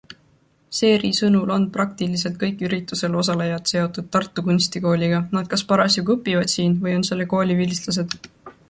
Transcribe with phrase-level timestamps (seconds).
[0.77, 6.77] Seeri sõnul on praktiliselt kõik üritusel osalejad seotud Tartu Kunstikooliga- nad kas parasjagu õpivad siin
[6.87, 8.21] või on selle kooli vilistlased.